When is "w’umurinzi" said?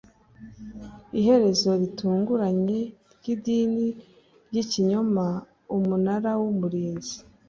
6.41-7.15